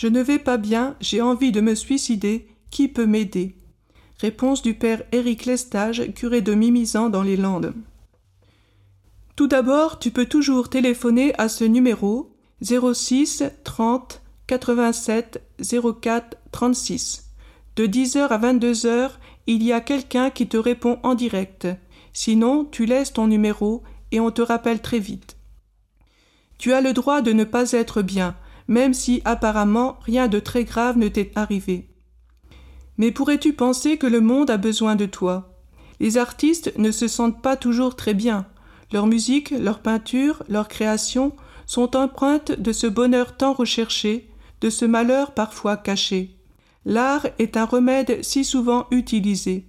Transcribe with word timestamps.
Je 0.00 0.06
ne 0.06 0.22
vais 0.22 0.38
pas 0.38 0.56
bien, 0.56 0.96
j'ai 1.02 1.20
envie 1.20 1.52
de 1.52 1.60
me 1.60 1.74
suicider, 1.74 2.48
qui 2.70 2.88
peut 2.88 3.04
m'aider? 3.04 3.54
Réponse 4.18 4.62
du 4.62 4.72
père 4.72 5.02
Éric 5.12 5.44
Lestage, 5.44 6.14
curé 6.14 6.40
de 6.40 6.54
Mimizan 6.54 7.10
dans 7.10 7.22
les 7.22 7.36
Landes. 7.36 7.74
Tout 9.36 9.46
d'abord, 9.46 9.98
tu 9.98 10.10
peux 10.10 10.24
toujours 10.24 10.70
téléphoner 10.70 11.34
à 11.36 11.50
ce 11.50 11.64
numéro 11.64 12.34
06 12.62 13.42
30 13.62 14.22
87 14.46 15.42
04 16.00 16.38
36. 16.50 17.26
De 17.76 17.86
10h 17.86 18.28
à 18.28 18.38
22h, 18.38 19.10
il 19.48 19.62
y 19.62 19.74
a 19.74 19.82
quelqu'un 19.82 20.30
qui 20.30 20.48
te 20.48 20.56
répond 20.56 20.98
en 21.02 21.14
direct. 21.14 21.68
Sinon, 22.14 22.64
tu 22.64 22.86
laisses 22.86 23.12
ton 23.12 23.26
numéro 23.26 23.82
et 24.12 24.20
on 24.20 24.30
te 24.30 24.40
rappelle 24.40 24.80
très 24.80 24.98
vite. 24.98 25.36
Tu 26.56 26.72
as 26.72 26.80
le 26.80 26.94
droit 26.94 27.20
de 27.20 27.34
ne 27.34 27.44
pas 27.44 27.72
être 27.72 28.00
bien, 28.00 28.34
même 28.70 28.94
si 28.94 29.20
apparemment 29.24 29.98
rien 30.02 30.28
de 30.28 30.38
très 30.38 30.64
grave 30.64 30.96
ne 30.96 31.08
t'est 31.08 31.32
arrivé. 31.34 31.88
Mais 32.96 33.10
pourrais-tu 33.10 33.52
penser 33.52 33.98
que 33.98 34.06
le 34.06 34.20
monde 34.20 34.48
a 34.48 34.56
besoin 34.56 34.94
de 34.94 35.06
toi? 35.06 35.58
Les 35.98 36.16
artistes 36.16 36.72
ne 36.78 36.92
se 36.92 37.08
sentent 37.08 37.42
pas 37.42 37.56
toujours 37.56 37.96
très 37.96 38.14
bien. 38.14 38.46
Leur 38.92 39.08
musique, 39.08 39.50
leur 39.50 39.80
peinture, 39.80 40.44
leur 40.48 40.68
création 40.68 41.32
sont 41.66 41.96
empreintes 41.96 42.52
de 42.52 42.72
ce 42.72 42.86
bonheur 42.86 43.36
tant 43.36 43.52
recherché, 43.52 44.30
de 44.60 44.70
ce 44.70 44.84
malheur 44.84 45.32
parfois 45.32 45.76
caché. 45.76 46.36
L'art 46.84 47.26
est 47.40 47.56
un 47.56 47.64
remède 47.64 48.22
si 48.22 48.44
souvent 48.44 48.86
utilisé. 48.92 49.66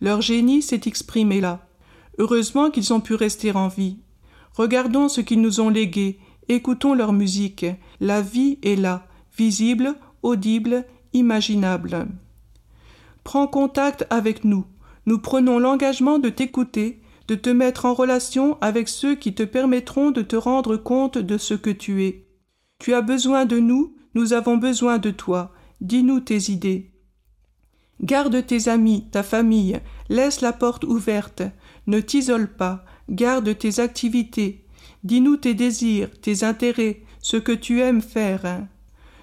Leur 0.00 0.22
génie 0.22 0.60
s'est 0.62 0.82
exprimé 0.86 1.40
là. 1.40 1.66
Heureusement 2.18 2.70
qu'ils 2.70 2.92
ont 2.92 3.00
pu 3.00 3.14
rester 3.14 3.52
en 3.52 3.68
vie. 3.68 3.98
Regardons 4.54 5.08
ce 5.08 5.20
qu'ils 5.20 5.40
nous 5.40 5.60
ont 5.60 5.70
légué, 5.70 6.18
écoutons 6.54 6.94
leur 6.94 7.12
musique. 7.12 7.66
La 8.00 8.20
vie 8.20 8.58
est 8.62 8.76
là, 8.76 9.06
visible, 9.36 9.94
audible, 10.22 10.84
imaginable. 11.12 12.08
Prends 13.24 13.46
contact 13.46 14.06
avec 14.10 14.44
nous. 14.44 14.64
Nous 15.06 15.18
prenons 15.18 15.58
l'engagement 15.58 16.18
de 16.18 16.28
t'écouter, 16.28 17.00
de 17.28 17.34
te 17.34 17.50
mettre 17.50 17.84
en 17.84 17.94
relation 17.94 18.58
avec 18.60 18.88
ceux 18.88 19.14
qui 19.14 19.34
te 19.34 19.42
permettront 19.42 20.10
de 20.10 20.22
te 20.22 20.36
rendre 20.36 20.76
compte 20.76 21.18
de 21.18 21.38
ce 21.38 21.54
que 21.54 21.70
tu 21.70 22.04
es. 22.04 22.26
Tu 22.78 22.94
as 22.94 23.02
besoin 23.02 23.44
de 23.44 23.58
nous, 23.58 23.94
nous 24.14 24.32
avons 24.32 24.56
besoin 24.56 24.98
de 24.98 25.10
toi. 25.10 25.52
Dis-nous 25.80 26.20
tes 26.20 26.50
idées. 26.50 26.90
Garde 28.02 28.44
tes 28.46 28.68
amis, 28.68 29.06
ta 29.10 29.22
famille, 29.22 29.78
laisse 30.08 30.40
la 30.40 30.52
porte 30.52 30.84
ouverte, 30.84 31.42
ne 31.86 32.00
t'isole 32.00 32.48
pas, 32.48 32.84
garde 33.10 33.56
tes 33.56 33.78
activités, 33.78 34.59
dis-nous 35.04 35.36
tes 35.36 35.54
désirs, 35.54 36.10
tes 36.20 36.44
intérêts, 36.44 37.02
ce 37.20 37.36
que 37.36 37.52
tu 37.52 37.80
aimes 37.80 38.02
faire. 38.02 38.66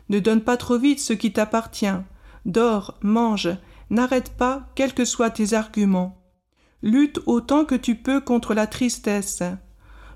Ne 0.09 0.19
donne 0.19 0.41
pas 0.41 0.57
trop 0.57 0.77
vite 0.77 0.99
ce 0.99 1.13
qui 1.13 1.33
t'appartient. 1.33 1.85
Dors, 2.45 2.97
mange, 3.01 3.49
n'arrête 3.89 4.29
pas, 4.37 4.67
quels 4.75 4.93
que 4.93 5.05
soient 5.05 5.29
tes 5.29 5.53
arguments. 5.53 6.21
Lutte 6.81 7.19
autant 7.25 7.65
que 7.65 7.75
tu 7.75 7.95
peux 7.95 8.21
contre 8.21 8.53
la 8.53 8.67
tristesse. 8.67 9.43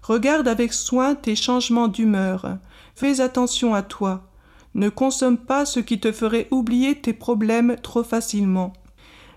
Regarde 0.03 0.48
avec 0.48 0.73
soin 0.73 1.16
tes 1.16 1.36
changements 1.36 1.88
d'humeur. 1.88 2.58
Fais 2.96 3.20
attention 3.20 3.73
à 3.73 3.81
toi. 3.81 4.30
Ne 4.73 4.90
consomme 4.90 5.38
pas 5.38 5.66
ce 5.66 5.80
qui 5.80 6.00
te 6.00 6.12
ferait 6.12 6.48
oublier 6.52 6.96
tes 6.96 7.14
problèmes 7.14 7.75
trop 7.81 8.03
facilement. 8.03 8.73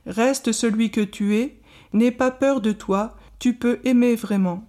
Reste 0.06 0.53
celui 0.53 0.91
que 0.91 1.00
tu 1.00 1.37
es, 1.37 1.60
n'aie 1.93 2.10
pas 2.10 2.31
peur 2.31 2.60
de 2.60 2.72
toi, 2.72 3.16
tu 3.38 3.54
peux 3.54 3.81
aimer 3.84 4.15
vraiment. 4.15 4.65